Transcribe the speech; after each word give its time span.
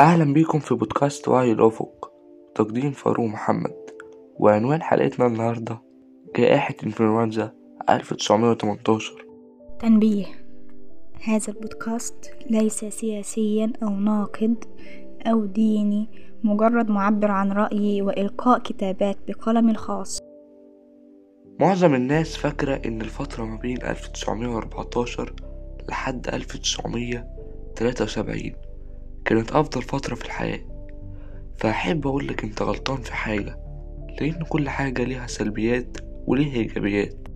أهلا 0.00 0.32
بيكم 0.32 0.58
في 0.58 0.74
بودكاست 0.74 1.28
وعي 1.28 1.52
الأفق. 1.52 2.12
تقديم 2.54 2.92
فاروق 2.92 3.26
محمد. 3.26 3.74
وعنوان 4.36 4.82
حلقتنا 4.82 5.26
النهاردة 5.26 5.82
جائحة 6.36 6.74
إنفلونزا 6.84 7.52
1918 7.90 9.26
تنبيه 9.78 10.26
هذا 11.24 11.52
البودكاست 11.52 12.30
ليس 12.50 12.84
سياسيا 12.84 13.72
أو 13.82 13.88
ناقد 13.88 14.64
أو 15.26 15.44
ديني 15.44 16.08
مجرد 16.44 16.90
معبر 16.90 17.30
عن 17.30 17.52
رأيي 17.52 18.02
وإلقاء 18.02 18.58
كتابات 18.58 19.16
بقلمي 19.28 19.72
الخاص. 19.72 20.18
معظم 21.60 21.94
الناس 21.94 22.36
فاكرة 22.36 22.82
إن 22.86 23.00
الفترة 23.00 23.44
ما 23.44 23.56
بين 23.56 23.82
1914 23.82 25.34
لحد 25.88 26.28
1973 26.28 28.52
كانت 29.24 29.52
أفضل 29.52 29.82
فترة 29.82 30.14
في 30.14 30.24
الحياة. 30.24 30.60
فأحب 31.56 32.06
أقولك 32.06 32.44
أنت 32.44 32.62
غلطان 32.62 32.96
في 32.96 33.14
حاجة 33.14 33.58
لأن 34.20 34.42
كل 34.48 34.68
حاجة 34.68 35.04
ليها 35.04 35.26
سلبيات 35.26 35.96
وليها 36.26 36.54
إيجابيات. 36.54 37.28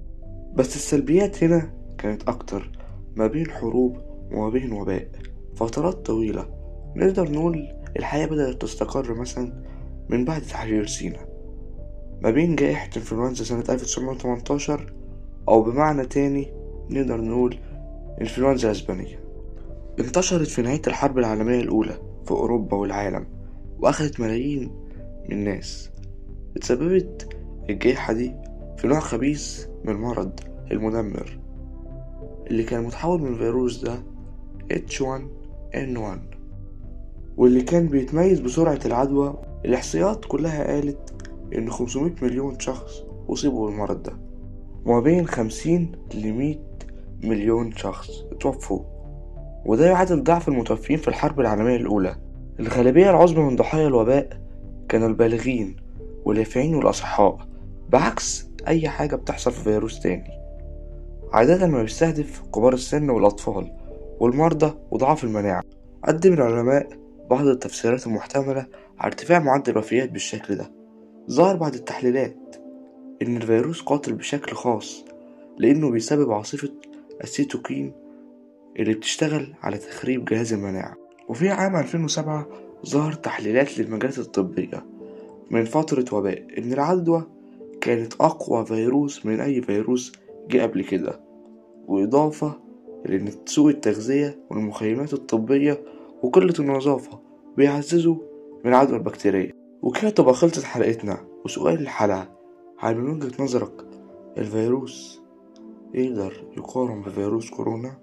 بس 0.54 0.76
السلبيات 0.76 1.44
هنا 1.44 1.74
كانت 1.98 2.28
أكتر 2.28 2.70
ما 3.16 3.26
بين 3.26 3.50
حروب 3.50 3.98
وما 4.32 4.48
بين 4.48 4.72
وباء. 4.72 5.08
فترات 5.56 5.94
طويلة 6.06 6.48
نقدر 6.96 7.30
نقول 7.30 7.68
الحياة 7.96 8.26
بدأت 8.26 8.62
تستقر 8.62 9.14
مثلا 9.14 9.64
من 10.08 10.24
بعد 10.24 10.42
تحرير 10.42 10.86
سيناء 10.86 11.28
ما 12.22 12.30
بين 12.30 12.56
جائحة 12.56 12.90
إنفلونزا 12.96 13.44
سنة 13.44 13.64
1918 13.70 14.92
أو 15.48 15.62
بمعنى 15.62 16.06
تاني 16.06 16.52
نقدر 16.90 17.20
نقول 17.20 17.58
إنفلونزا 18.20 18.70
أسبانية. 18.70 19.27
انتشرت 20.00 20.46
في 20.48 20.62
نهاية 20.62 20.82
الحرب 20.86 21.18
العالمية 21.18 21.60
الأولى 21.60 21.98
في 22.24 22.30
أوروبا 22.30 22.76
والعالم 22.76 23.26
وأخذت 23.80 24.20
ملايين 24.20 24.70
من 25.28 25.32
الناس. 25.38 25.90
اتسببت 26.56 27.36
الجائحة 27.70 28.12
دي 28.12 28.34
في 28.76 28.88
نوع 28.88 29.00
خبيث 29.00 29.66
من 29.84 29.94
المرض 29.94 30.40
المدمر 30.72 31.38
اللي 32.50 32.62
كان 32.62 32.84
متحول 32.84 33.20
من 33.22 33.28
الفيروس 33.28 33.84
ده 33.84 34.02
H1N1 34.72 36.18
واللي 37.36 37.62
كان 37.62 37.86
بيتميز 37.88 38.40
بسرعة 38.40 38.80
العدوى. 38.86 39.36
الإحصائيات 39.64 40.24
كلها 40.24 40.64
قالت 40.74 41.14
إن 41.54 41.70
500 41.70 42.12
مليون 42.22 42.58
شخص 42.58 43.02
أصيبوا 43.28 43.66
بالمرض 43.68 44.02
ده 44.02 44.12
وما 44.86 45.00
بين 45.00 45.26
50 45.26 45.92
ل 46.14 46.32
100 46.32 46.56
مليون 47.22 47.72
شخص 47.72 48.10
اتوفوا. 48.32 48.97
وده 49.68 49.86
يعادل 49.86 50.22
ضعف 50.22 50.48
المتوفين 50.48 50.96
في 50.96 51.08
الحرب 51.08 51.40
العالمية 51.40 51.76
الأولى. 51.76 52.16
الغالبية 52.60 53.10
العظمى 53.10 53.44
من 53.44 53.56
ضحايا 53.56 53.86
الوباء 53.86 54.28
كانوا 54.88 55.08
البالغين 55.08 55.76
واليافعين 56.24 56.74
والأصحاء 56.74 57.38
بعكس 57.88 58.48
أي 58.68 58.88
حاجة 58.88 59.16
بتحصل 59.16 59.52
في 59.52 59.62
فيروس 59.64 60.00
تاني. 60.00 60.30
عادة 61.32 61.66
ما 61.66 61.82
بيستهدف 61.82 62.42
كبار 62.54 62.74
السن 62.74 63.10
والأطفال 63.10 63.72
والمرضى 64.20 64.74
وضعاف 64.90 65.24
المناعة. 65.24 65.62
قدم 66.04 66.32
العلماء 66.32 66.88
بعض 67.30 67.46
التفسيرات 67.46 68.06
المحتملة 68.06 68.66
على 68.98 69.06
ارتفاع 69.06 69.38
معدل 69.38 69.72
الوفيات 69.72 70.10
بالشكل 70.10 70.54
ده. 70.54 70.70
ظهر 71.30 71.56
بعد 71.56 71.74
التحليلات 71.74 72.56
إن 73.22 73.36
الفيروس 73.36 73.82
قاتل 73.82 74.12
بشكل 74.12 74.56
خاص 74.56 75.04
لأنه 75.58 75.90
بيسبب 75.90 76.32
عاصفة 76.32 76.70
السيتوكين 77.24 78.07
اللي 78.78 78.94
بتشتغل 78.94 79.54
على 79.62 79.78
تخريب 79.78 80.24
جهاز 80.24 80.52
المناعة. 80.52 80.96
وفي 81.28 81.48
عام 81.48 81.76
2007 81.76 82.46
ظهر 82.86 83.12
تحليلات 83.12 83.78
للمجالات 83.78 84.18
الطبية 84.18 84.86
من 85.50 85.64
فترة 85.64 86.04
وباء 86.12 86.46
إن 86.58 86.72
العدوى 86.72 87.26
كانت 87.80 88.14
أقوى 88.20 88.66
فيروس 88.66 89.26
من 89.26 89.40
أي 89.40 89.62
فيروس 89.62 90.12
جه 90.50 90.62
قبل 90.62 90.84
كده 90.84 91.20
وإضافة 91.86 92.60
لأن 93.06 93.30
سوء 93.46 93.70
التغذية 93.70 94.38
والمخيمات 94.50 95.12
الطبية 95.12 95.80
وقلة 96.22 96.54
النظافة 96.58 97.18
بيعززوا 97.56 98.16
من 98.64 98.70
العدوى 98.70 98.96
البكتيرية. 98.96 99.50
وكده 99.82 100.10
تبقى 100.10 100.34
خلصت 100.34 100.62
حلقتنا. 100.64 101.24
وسؤال 101.44 101.80
الحلقة 101.80 102.28
هل 102.78 102.96
من 102.98 103.10
وجهة 103.10 103.42
نظرك 103.42 103.86
الفيروس 104.38 105.20
يقدر 105.94 106.44
يقارن 106.56 107.02
بفيروس 107.02 107.50
كورونا؟ 107.50 107.98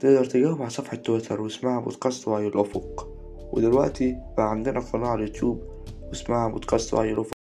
تقدر 0.00 0.24
تجاوب 0.24 0.60
على 0.60 0.70
صفحة 0.70 0.96
تويتر 0.96 1.40
واسمها 1.40 1.80
بودكاست 1.80 2.28
وعي 2.28 2.46
الأفق. 2.48 3.08
ودلوقتي 3.52 4.16
بقى 4.36 4.50
عندنا 4.50 4.80
قناة 4.80 5.08
على 5.08 5.22
اليوتيوب 5.24 5.62
واسمها 6.08 6.48
بودكاست 6.48 6.94
وعي 6.94 7.12
الأفق. 7.12 7.32